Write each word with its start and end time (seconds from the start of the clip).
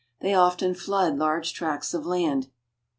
They 0.19 0.33
often 0.33 0.73
flood 0.73 1.19
large 1.19 1.53
tracts 1.53 1.93
of 1.93 2.07
land. 2.07 2.49